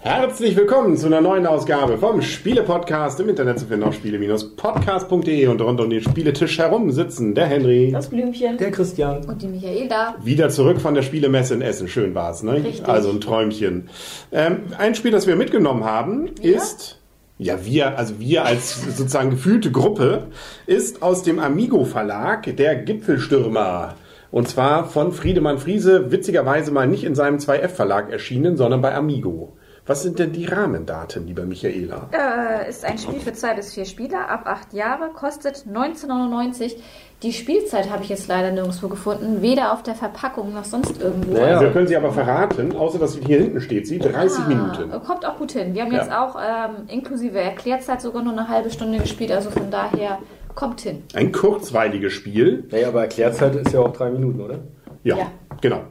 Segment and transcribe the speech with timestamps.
[0.02, 5.62] Herzlich willkommen zu einer neuen Ausgabe vom Spiele-Podcast im Internet zu finden auf spiele-podcast.de und
[5.62, 7.92] rund um den Spieletisch herum sitzen der Henry.
[7.92, 8.58] Das Blümchen.
[8.58, 9.26] Der Christian.
[9.26, 10.16] und die Michaela.
[10.24, 11.90] Wieder zurück von der Spielemesse in Essen.
[11.90, 12.54] Schön war's, ne?
[12.54, 12.88] Richtig.
[12.88, 13.90] Also ein Träumchen.
[14.32, 16.56] Ähm, ein Spiel, das wir mitgenommen haben, Ja?
[16.56, 16.98] ist,
[17.38, 20.28] ja, wir, also wir als sozusagen gefühlte Gruppe,
[20.66, 23.96] ist aus dem Amigo Verlag der Gipfelstürmer.
[24.32, 28.94] Und zwar von Friedemann Friese, witzigerweise mal nicht in seinem 2F Verlag erschienen, sondern bei
[28.96, 29.58] Amigo.
[29.90, 32.10] Was sind denn die Rahmendaten, lieber Michaela?
[32.12, 36.76] Äh, ist ein Spiel für zwei bis vier Spieler ab acht Jahre, kostet 19,99.
[37.24, 41.34] Die Spielzeit habe ich jetzt leider nirgendwo gefunden, weder auf der Verpackung noch sonst irgendwo.
[41.34, 41.60] Naja.
[41.60, 44.92] Wir können sie aber verraten, außer dass sie hier hinten steht, sie 30 Ah, Minuten.
[45.08, 45.74] Kommt auch gut hin.
[45.74, 46.02] Wir haben Ja.
[46.04, 50.20] jetzt auch ähm, inklusive Erklärzeit sogar nur eine halbe Stunde gespielt, also von daher
[50.54, 51.02] kommt hin.
[51.16, 52.64] Ein kurzweiliges Spiel.
[52.72, 54.60] Naja, aber Erklärzeit ist ja auch drei Minuten, oder?
[55.04, 55.32] Ja, Ja.
[55.62, 55.82] genau.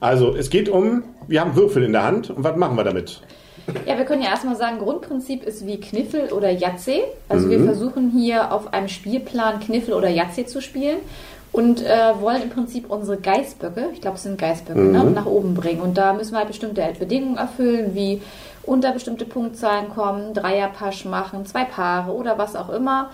[0.00, 3.20] Also es geht um, wir haben Würfel in der Hand und was machen wir damit?
[3.86, 7.02] Ja, wir können ja erstmal sagen, Grundprinzip ist wie Kniffel oder Yahtzee.
[7.28, 10.98] Also wir versuchen hier auf einem Spielplan Kniffel oder Yahtzee zu spielen
[11.52, 15.54] und äh, wollen im Prinzip unsere Geißböcke, ich glaube es sind Geißböcke, ne, nach oben
[15.54, 15.80] bringen.
[15.80, 18.22] Und da müssen wir halt bestimmte Bedingungen erfüllen, wie
[18.62, 23.10] unter bestimmte Punktzahlen kommen, Dreierpasch machen, zwei Paare oder was auch immer.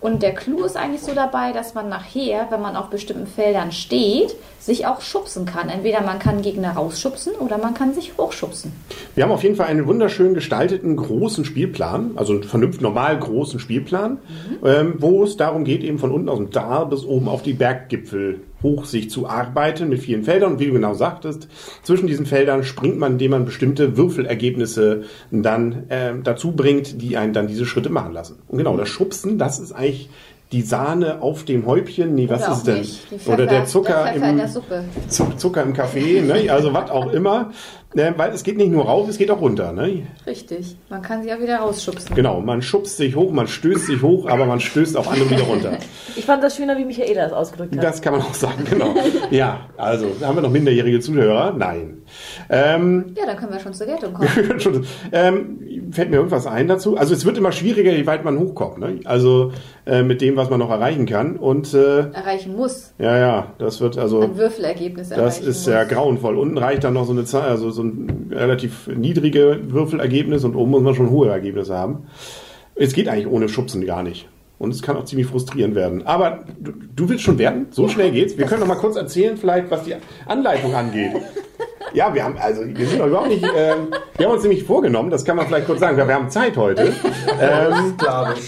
[0.00, 3.72] Und der Clou ist eigentlich so dabei, dass man nachher, wenn man auf bestimmten Feldern
[3.72, 4.36] steht,
[4.68, 5.68] sich auch schubsen kann.
[5.68, 8.70] Entweder man kann Gegner rausschubsen oder man kann sich hochschubsen.
[9.14, 13.58] Wir haben auf jeden Fall einen wunderschön gestalteten großen Spielplan, also einen vernünftig normal großen
[13.58, 14.18] Spielplan,
[14.64, 17.54] ähm, wo es darum geht, eben von unten aus dem Tal bis oben auf die
[17.54, 20.52] Berggipfel hoch sich zu arbeiten mit vielen Feldern.
[20.52, 21.48] Und wie du genau sagtest,
[21.82, 27.32] zwischen diesen Feldern springt man, indem man bestimmte Würfelergebnisse dann ähm, dazu bringt, die einen
[27.32, 28.36] dann diese Schritte machen lassen.
[28.48, 30.10] Und genau, das Schubsen, das ist eigentlich
[30.52, 32.14] die Sahne auf dem Häubchen.
[32.14, 32.64] Nee, was Oder ist es
[33.10, 33.18] denn?
[33.20, 36.50] Die Oder der Pfeffer- Zucker, der Pfeffer im, in der Zucker im Kaffee, ne?
[36.50, 37.50] also was auch immer.
[37.94, 38.12] Ne?
[38.18, 39.72] Weil es geht nicht nur rauf, es geht auch runter.
[39.72, 40.06] Ne?
[40.26, 40.76] Richtig.
[40.90, 42.14] Man kann sie auch wieder rausschubsen.
[42.14, 45.42] Genau, man schubst sich hoch, man stößt sich hoch, aber man stößt auch andere wieder
[45.44, 45.72] runter.
[46.14, 47.82] Ich fand das schöner, wie Michaela das ausgedrückt hat.
[47.82, 48.94] Das kann man auch sagen, genau.
[49.30, 51.52] Ja, also haben wir noch minderjährige Zuhörer?
[51.56, 52.02] Nein.
[52.50, 54.28] Ähm, Ja, dann können wir schon zur Geltung kommen.
[55.12, 55.58] ähm,
[55.92, 56.96] fällt mir irgendwas ein dazu?
[56.96, 58.78] Also es wird immer schwieriger, je weit man hochkommt.
[58.78, 59.00] Ne?
[59.04, 59.52] Also
[59.86, 61.36] äh, mit dem, was man noch erreichen kann.
[61.36, 62.92] Und äh, Erreichen muss.
[62.98, 64.20] ja, ja, das wird also.
[64.20, 65.66] Ein Würfelergebnis Das ist muss.
[65.66, 66.36] ja grauenvoll.
[66.38, 70.70] Unten reicht dann noch so eine Zahl, also so ein relativ niedrige Würfelergebnis und oben
[70.70, 72.06] muss man schon hohe Ergebnisse haben.
[72.74, 74.28] Es geht eigentlich ohne Schubsen gar nicht.
[74.58, 76.04] Und es kann auch ziemlich frustrierend werden.
[76.06, 77.66] Aber du, du willst schon werden?
[77.70, 78.36] So schnell geht's.
[78.36, 79.94] Wir können noch mal kurz erzählen, vielleicht, was die
[80.26, 81.12] Anleitung angeht.
[81.94, 85.10] Ja, wir haben, also, wir sind noch überhaupt nicht, ähm, wir haben uns nämlich vorgenommen,
[85.10, 86.92] das kann man vielleicht kurz sagen, weil wir haben Zeit heute,
[87.40, 87.94] ähm,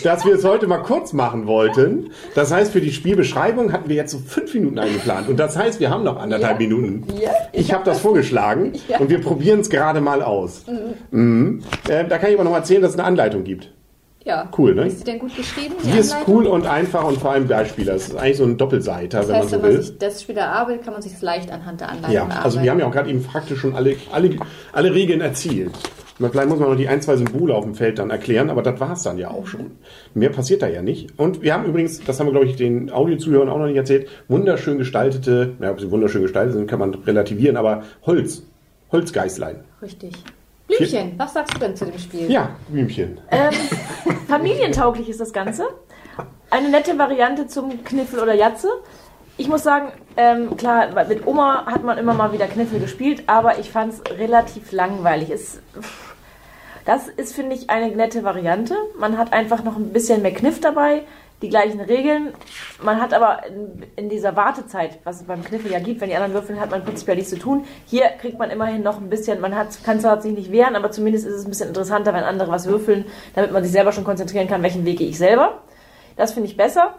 [0.02, 2.10] dass wir es heute mal kurz machen wollten.
[2.34, 5.28] Das heißt, für die Spielbeschreibung hatten wir jetzt so fünf Minuten eingeplant.
[5.28, 6.68] Und das heißt, wir haben noch anderthalb Ja.
[6.68, 7.04] Minuten.
[7.20, 7.30] Ja.
[7.52, 8.98] Ich habe das vorgeschlagen Ja.
[8.98, 10.64] und wir probieren es gerade mal aus.
[11.10, 11.62] Mhm.
[11.88, 13.72] Äh, da kann ich aber noch mal erzählen, dass es eine Anleitung gibt.
[14.30, 14.48] Ja.
[14.56, 14.86] Cool, ne?
[14.86, 15.74] Ist sie denn gut geschrieben?
[15.82, 16.34] Die ist Anleitung?
[16.36, 17.94] cool und einfach und vor allem Beispieler.
[17.94, 19.82] Das ist eigentlich so ein Doppelseiter, Das wenn man heißt, so wenn man will.
[19.82, 22.78] sich das Spiel erarbeitet, kann man sich leicht anhand der Anleitung Ja, also wir haben
[22.78, 24.36] ja auch gerade eben faktisch schon alle, alle,
[24.72, 25.72] alle Regeln erzielt.
[26.18, 28.78] Vielleicht muss man noch die ein, zwei Symbole auf dem Feld dann erklären, aber das
[28.78, 29.70] war es dann ja auch schon.
[30.12, 31.18] Mehr passiert da ja nicht.
[31.18, 34.06] Und wir haben übrigens, das haben wir glaube ich den Audiozuhörern auch noch nicht erzählt,
[34.28, 38.42] wunderschön gestaltete, ja, ob sie wunderschön gestaltet sind, kann man relativieren, aber Holz,
[38.92, 39.64] Holzgeißlein.
[39.80, 40.12] Richtig.
[40.88, 42.30] Blümchen, was sagst du denn zu dem Spiel?
[42.30, 43.20] Ja, Blümchen.
[43.30, 43.52] Ähm,
[44.28, 45.64] familientauglich ist das Ganze.
[46.50, 48.68] Eine nette Variante zum Kniffel oder Jatze.
[49.36, 53.58] Ich muss sagen, ähm, klar, mit Oma hat man immer mal wieder Kniffel gespielt, aber
[53.58, 55.30] ich fand es relativ langweilig.
[55.30, 55.60] Es,
[56.84, 58.74] das ist, finde ich, eine nette Variante.
[58.98, 61.04] Man hat einfach noch ein bisschen mehr Kniff dabei,
[61.42, 62.34] die gleichen Regeln.
[62.82, 66.14] Man hat aber in, in dieser Wartezeit, was es beim Kniffel ja gibt, wenn die
[66.14, 67.64] anderen würfeln, hat man prinzipiell nichts zu tun.
[67.86, 69.54] Hier kriegt man immerhin noch ein bisschen, man
[69.84, 72.66] kann zwar sich nicht wehren, aber zumindest ist es ein bisschen interessanter, wenn andere was
[72.66, 75.62] würfeln, damit man sich selber schon konzentrieren kann, welchen Weg ich selber.
[76.16, 76.94] Das finde ich besser.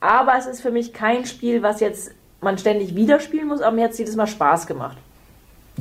[0.00, 3.76] Aber es ist für mich kein Spiel, was jetzt man ständig wieder spielen muss, aber
[3.76, 4.96] mir hat es jedes Mal Spaß gemacht.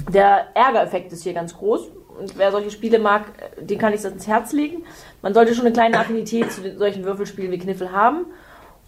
[0.09, 1.89] Der Ärgereffekt ist hier ganz groß.
[2.21, 3.23] Und wer solche Spiele mag,
[3.59, 4.83] den kann ich das ins Herz legen.
[5.23, 8.27] Man sollte schon eine kleine Affinität zu solchen Würfelspielen wie Kniffel haben.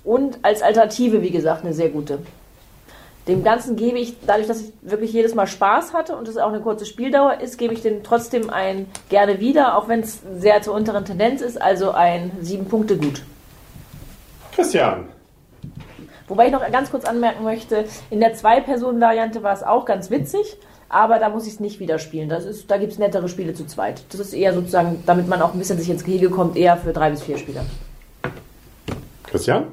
[0.03, 2.19] Und als Alternative, wie gesagt, eine sehr gute.
[3.27, 6.49] Dem Ganzen gebe ich, dadurch, dass ich wirklich jedes Mal Spaß hatte und es auch
[6.49, 10.61] eine kurze Spieldauer ist, gebe ich dem trotzdem ein gerne wieder, auch wenn es sehr
[10.61, 13.23] zur unteren Tendenz ist, also ein 7 Punkte gut.
[14.51, 15.07] Christian.
[16.27, 20.57] Wobei ich noch ganz kurz anmerken möchte, in der Zwei-Personen-Variante war es auch ganz witzig,
[20.93, 22.29] aber da muss ich es nicht wieder spielen.
[22.29, 24.03] Das ist, da gibt es nettere Spiele zu zweit.
[24.11, 26.93] Das ist eher sozusagen, damit man auch ein bisschen sich ins Gehege kommt, eher für
[26.93, 27.65] drei bis vier Spieler.
[29.25, 29.65] Christian?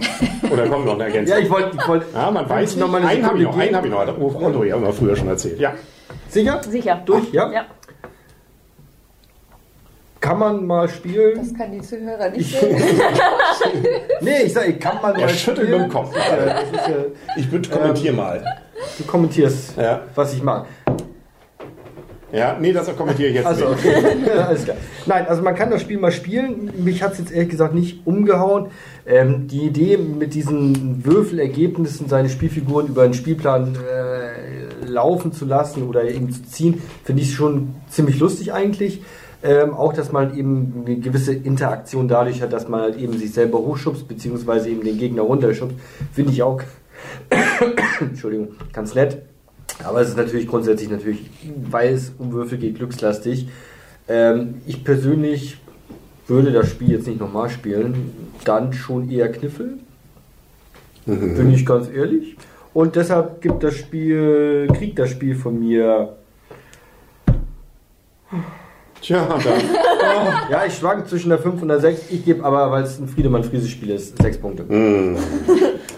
[0.50, 1.36] Oder kommt noch eine Ergänzung?
[1.36, 1.76] Ja, ich wollte.
[1.76, 2.80] Ich wollt, Ja, man weiß nicht.
[2.80, 4.06] noch mal eine Einen habe ich noch, einen habe ich noch.
[4.42, 5.58] Otto ja immer früher schon erzählt.
[5.58, 5.74] Ja.
[6.28, 6.60] Sicher?
[6.62, 7.02] Sicher.
[7.04, 7.50] Durch, ja?
[7.50, 7.64] Ja.
[10.20, 11.36] Kann man mal spielen?
[11.38, 12.76] Das kann die Zuhörer nicht sehen.
[14.20, 15.82] Nee, ich sage, kann man Er mal schüttelt spielen?
[15.82, 16.14] mit dem Kopf.
[16.14, 17.04] Ja,
[17.36, 18.42] Ich bitte kommentier mal.
[18.98, 20.02] Du kommentierst, Ja.
[20.14, 20.66] was ich mag.
[22.30, 23.86] Ja, nee, das kommentiere ich jetzt Also, nicht.
[23.86, 24.30] okay.
[24.46, 24.76] Alles klar.
[25.06, 26.70] Nein, also man kann das Spiel mal spielen.
[26.84, 28.66] Mich hat es jetzt ehrlich gesagt nicht umgehauen.
[29.06, 35.84] Ähm, die Idee mit diesen Würfelergebnissen seine Spielfiguren über einen Spielplan äh, laufen zu lassen
[35.88, 39.02] oder eben zu ziehen, finde ich schon ziemlich lustig eigentlich.
[39.42, 43.32] Ähm, auch, dass man eben eine gewisse Interaktion dadurch hat, dass man halt eben sich
[43.32, 45.76] selber hochschubst, beziehungsweise eben den Gegner runterschubst,
[46.12, 46.60] finde ich auch,
[48.00, 49.22] Entschuldigung, ganz nett.
[49.84, 51.30] Aber es ist natürlich grundsätzlich natürlich,
[51.70, 53.48] weil es um Würfel geht, glückslastig.
[54.08, 55.58] Ähm, ich persönlich
[56.26, 58.12] würde das Spiel jetzt nicht nochmal spielen,
[58.44, 59.78] dann schon eher Kniffel.
[61.06, 62.36] Bin ich ganz ehrlich.
[62.74, 66.16] Und deshalb gibt das Spiel, kriegt das Spiel von mir.
[69.00, 69.38] Tja, dann.
[70.50, 72.10] Ja, ich schwank zwischen der 5 und der 6.
[72.10, 74.64] Ich gebe aber, weil es ein Friedemann-Friese-Spiel ist, 6 Punkte.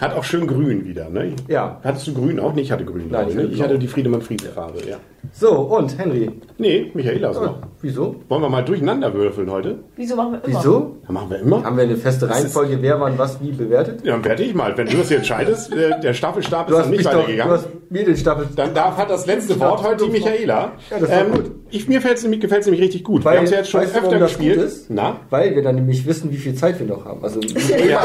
[0.01, 1.33] Hat auch schön grün wieder, ne?
[1.47, 1.79] Ja.
[1.83, 2.65] Hattest du grün auch nicht?
[2.65, 3.35] Ich hatte grün, Nein, ich.
[3.35, 3.41] ich Ne?
[3.43, 3.79] hatte Ich hatte blau.
[3.81, 4.97] die Friedemann Friede Farbe, ja.
[5.31, 6.31] So, und Henry.
[6.57, 7.57] Nee, Michaela ist noch.
[7.83, 8.15] Wieso?
[8.29, 9.79] Wollen wir mal durcheinander würfeln heute?
[9.95, 10.59] Wieso machen wir immer?
[10.59, 10.95] Wieso?
[11.01, 11.63] Das machen wir immer.
[11.63, 14.01] Haben wir eine feste Reihenfolge, wer wann was wie bewertet?
[14.03, 14.77] Ja, dann werde ich mal.
[14.77, 17.53] Wenn du das hier entscheidest, äh, der Staffelstab ist dann nicht mich doch, du weitergegangen.
[17.53, 18.47] hast mir den Staffel.
[18.55, 20.11] Dann darf hat das letzte Wort heute die.
[20.11, 20.73] Michaela.
[20.89, 21.51] Ja, das war gut.
[21.73, 23.23] Ich, mir gefällt es nämlich, richtig gut.
[23.23, 24.57] Weil, wir haben es ja jetzt schon weißt du, öfter gespielt.
[24.57, 24.89] Gut ist?
[24.89, 25.15] Na?
[25.29, 27.23] Weil wir dann nämlich wissen, wie viel Zeit wir noch haben.
[27.23, 27.47] Also Ja.
[27.47, 27.99] weiß ja genau,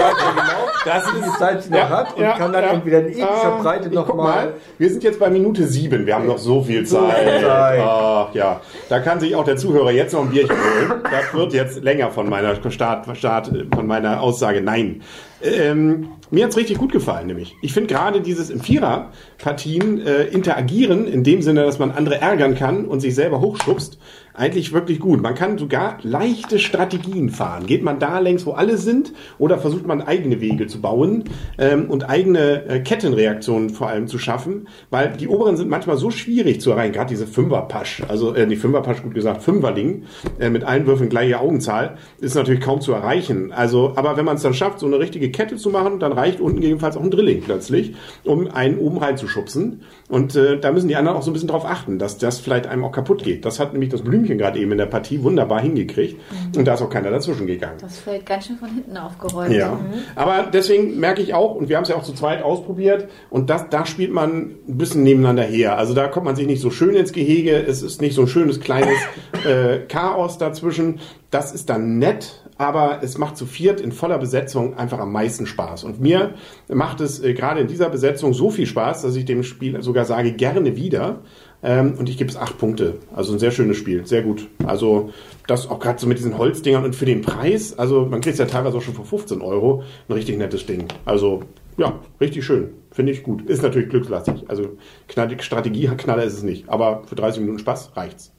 [0.85, 2.71] Das wie viel Zeit sie noch Ja, hat und ja, kann dann ja.
[2.71, 4.53] entweder in epischer Ah, Breite ich noch guck mal.
[4.79, 6.07] Wir sind jetzt bei Minute sieben.
[6.07, 7.43] Wir haben noch so viel Zeit.
[7.43, 8.61] ja.
[8.89, 11.03] Da kann sich auch der Zuhörer jetzt noch ein Bierchen holen.
[11.03, 14.61] Das wird jetzt länger von meiner Start, Start von meiner Aussage.
[14.61, 15.03] Nein.
[15.43, 17.55] Ähm, mir hat's richtig gut gefallen, nämlich.
[17.63, 22.55] Ich finde gerade dieses im Vierer-Partien äh, interagieren, in dem Sinne, dass man andere ärgern
[22.55, 23.99] kann und sich selber hochschubst,
[24.37, 25.23] eigentlich wirklich gut.
[25.23, 27.67] Man kann sogar leichte Strategien fahren.
[27.67, 31.25] Geht man da längs, wo alle sind, oder versucht man eigene Wege zu bauen
[31.59, 36.11] ähm, und eigene äh, Kettenreaktionen vor allem zu schaffen, weil die oberen sind manchmal so
[36.11, 40.05] schwierig zu erreichen, gerade diese Fünferpasch, also äh, die Fünferpasch gut gesagt, Fünferling,
[40.39, 43.53] äh, mit allen Würfeln gleiche Augenzahl, ist natürlich kaum zu erreichen.
[43.53, 46.41] Also, aber wenn man es dann schafft, so eine richtige Kette zu machen, dann reicht
[46.41, 47.95] unten gegebenenfalls auch ein Drilling plötzlich,
[48.25, 49.83] um einen oben reinzuschubsen.
[50.09, 52.69] Und äh, da müssen die anderen auch so ein bisschen drauf achten, dass das vielleicht
[52.69, 53.45] einem auch kaputt geht.
[53.45, 56.21] Das hat nämlich das Blümchen gerade eben in der Partie wunderbar hingekriegt.
[56.57, 57.79] Und da ist auch keiner dazwischen gegangen.
[57.81, 59.53] Das Feld ganz schön von hinten aufgeräumt.
[59.53, 59.81] Ja,
[60.15, 63.51] aber deswegen merke ich auch, und wir haben es ja auch zu zweit ausprobiert, und
[63.51, 65.77] das, da spielt man ein bisschen nebeneinander her.
[65.77, 68.29] Also da kommt man sich nicht so schön ins Gehege, es ist nicht so ein
[68.29, 68.99] schönes kleines
[69.45, 71.01] äh, Chaos dazwischen.
[71.31, 75.47] Das ist dann nett, aber es macht zu viert in voller Besetzung einfach am meisten
[75.47, 75.85] Spaß.
[75.85, 76.35] Und mir
[76.69, 80.05] macht es äh, gerade in dieser Besetzung so viel Spaß, dass ich dem Spiel sogar
[80.05, 81.21] sage, gerne wieder.
[81.63, 82.99] Ähm, und ich gebe es acht Punkte.
[83.15, 84.49] Also ein sehr schönes Spiel, sehr gut.
[84.65, 85.11] Also
[85.47, 88.39] das auch gerade so mit diesen Holzdingern und für den Preis, also man kriegt es
[88.39, 90.87] ja teilweise auch schon für 15 Euro, ein richtig nettes Ding.
[91.05, 91.43] Also
[91.77, 92.71] ja, richtig schön.
[92.91, 93.43] Finde ich gut.
[93.43, 94.45] Ist natürlich glückslastig.
[94.49, 94.79] Also
[95.09, 96.69] knallig, Strategie-Knaller ist es nicht.
[96.69, 98.33] Aber für 30 Minuten Spaß reicht's.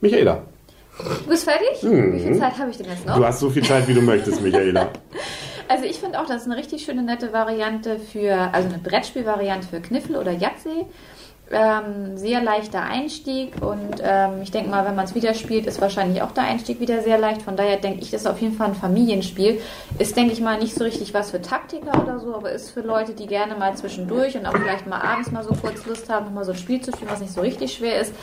[0.00, 0.44] Michaela,
[0.98, 1.82] Du bist fertig?
[1.82, 3.16] Wie viel Zeit habe ich denn jetzt noch?
[3.16, 4.88] du hast so viel Zeit, wie du möchtest, Michaela.
[5.68, 9.68] Also ich finde auch, das ist eine richtig schöne, nette Variante für, also eine Brettspielvariante
[9.68, 10.84] für Kniffel oder Yahtzee.
[11.50, 15.80] Ähm, sehr leichter Einstieg und ähm, ich denke mal, wenn man es wieder spielt, ist
[15.82, 17.42] wahrscheinlich auch der Einstieg wieder sehr leicht.
[17.42, 19.60] Von daher denke ich, das ist auf jeden Fall ein Familienspiel.
[19.98, 22.80] Ist, denke ich mal, nicht so richtig was für Taktiker oder so, aber ist für
[22.80, 26.26] Leute, die gerne mal zwischendurch und auch vielleicht mal abends mal so kurz Lust haben,
[26.26, 28.14] nochmal so ein Spiel zu spielen, was nicht so richtig schwer ist,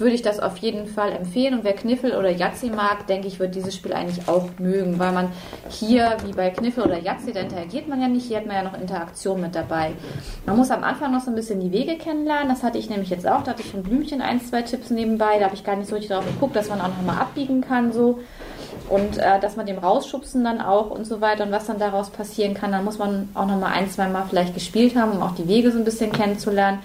[0.00, 1.54] würde ich das auf jeden Fall empfehlen.
[1.54, 5.12] Und wer Kniffel oder Yahtzee mag, denke ich, wird dieses Spiel eigentlich auch mögen, weil
[5.12, 5.28] man
[5.68, 8.62] hier, wie bei Kniffel oder Yahtzee, da interagiert man ja nicht, hier hat man ja
[8.62, 9.92] noch Interaktion mit dabei.
[10.46, 13.10] Man muss am Anfang noch so ein bisschen die Wege kennenlernen, das hatte ich nämlich
[13.10, 15.76] jetzt auch, da hatte ich von Blümchen ein, zwei Tipps nebenbei, da habe ich gar
[15.76, 18.20] nicht so richtig drauf geguckt, dass man auch nochmal abbiegen kann so
[18.88, 22.10] und äh, dass man dem rausschubsen dann auch und so weiter und was dann daraus
[22.10, 25.34] passieren kann, dann muss man auch nochmal ein, zwei Mal vielleicht gespielt haben, um auch
[25.34, 26.80] die Wege so ein bisschen kennenzulernen.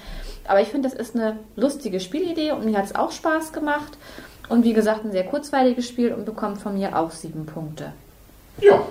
[0.48, 3.98] Aber ich finde, das ist eine lustige Spielidee und mir hat es auch Spaß gemacht.
[4.50, 7.94] Und wie gesagt, ein sehr kurzweiliges Spiel und bekommt von mir auch sieben Punkte.
[8.62, 8.82] Ja.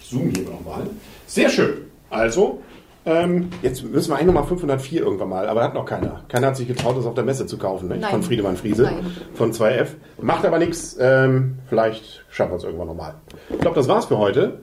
[0.00, 0.82] Ich zoome hier nochmal.
[1.26, 1.90] Sehr schön.
[2.10, 2.60] Also,
[3.04, 6.22] Ähm, jetzt müssen wir eigentlich nochmal 504 irgendwann mal, aber hat noch keiner.
[6.28, 7.96] Keiner hat sich getraut, das auf der Messe zu kaufen, ne?
[7.96, 8.10] Nein.
[8.12, 9.04] von Friedemann Friese, Nein.
[9.34, 9.88] von 2F.
[10.20, 13.14] Macht aber nichts, ähm, vielleicht schaffen wir es irgendwann nochmal.
[13.50, 14.60] Ich glaube, das war's für heute.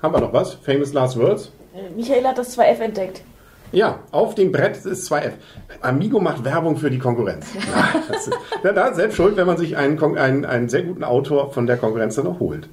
[0.00, 0.54] Haben wir noch was?
[0.54, 1.50] Famous Last Words?
[1.96, 3.22] Michael hat das 2F entdeckt.
[3.74, 5.32] Ja, auf dem Brett ist 2F.
[5.80, 7.46] Amigo macht Werbung für die Konkurrenz.
[7.54, 10.82] Ja, das ist, ja, da ist selbst schuld, wenn man sich einen, einen, einen sehr
[10.82, 12.68] guten Autor von der Konkurrenz dann noch holt.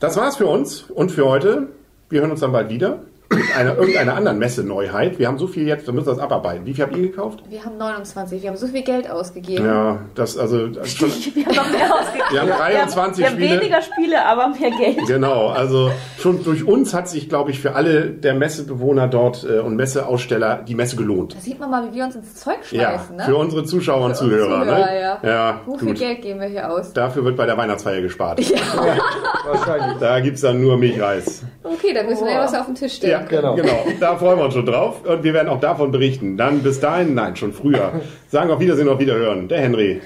[0.00, 1.68] Das war's für uns und für heute.
[2.08, 3.00] Wir hören uns dann bald wieder.
[3.34, 5.18] Mit einer, irgendeiner anderen Messe-Neuheit.
[5.18, 6.66] Wir haben so viel jetzt, wir müssen das abarbeiten.
[6.66, 7.42] Wie viel habt ihr gekauft?
[7.48, 9.64] Wir haben 29, wir haben so viel Geld ausgegeben.
[9.64, 12.26] Ja, das, also, das schon, Wir haben noch mehr ausgegeben.
[12.30, 13.60] wir haben 23 wir haben Spiele.
[13.60, 15.06] weniger Spiele, aber mehr Geld.
[15.06, 19.58] Genau, also schon durch uns hat sich, glaube ich, für alle der Messebewohner dort äh,
[19.60, 21.34] und Messeaussteller die Messe gelohnt.
[21.34, 23.24] Da sieht man mal, wie wir uns ins Zeug Ja, schmeißen, ne?
[23.24, 24.62] für unsere Zuschauer und Zuhörer.
[24.62, 25.00] Zuhörer, ne?
[25.00, 25.18] ja.
[25.22, 25.94] ja Wie viel.
[25.94, 26.92] Geld geben wir hier aus?
[26.92, 28.40] Dafür wird bei der Weihnachtsfeier gespart.
[28.40, 29.96] Wahrscheinlich.
[30.00, 31.42] Da gibt es dann nur Milchreis.
[31.62, 33.21] Okay, dann müssen wir ja was auf den Tisch stellen.
[33.28, 33.54] Genau.
[33.54, 33.84] genau.
[34.00, 35.04] Da freuen wir uns schon drauf.
[35.04, 36.36] Und wir werden auch davon berichten.
[36.36, 38.00] Dann bis dahin, nein, schon früher.
[38.28, 39.48] Sagen auf Wiedersehen, auf Wiederhören.
[39.48, 40.00] Der Henry.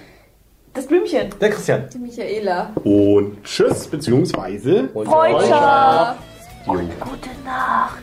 [0.74, 1.30] Das Blümchen.
[1.40, 1.88] Der Christian.
[1.92, 2.70] Die Michaela.
[2.84, 4.88] Und tschüss, beziehungsweise.
[4.92, 6.18] Freundschaft.
[6.66, 6.72] Jo.
[6.72, 8.02] Gute Nacht.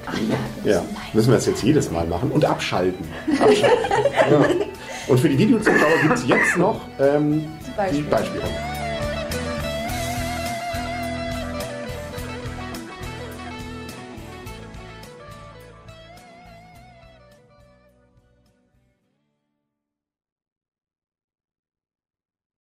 [0.63, 3.05] Ja, müssen wir das jetzt jedes Mal machen und abschalten.
[3.39, 3.77] abschalten.
[4.32, 4.46] ja.
[5.08, 8.10] Und für die Videozuschauer gibt es jetzt noch ähm, die Beispiele.
[8.10, 8.43] Beispiele.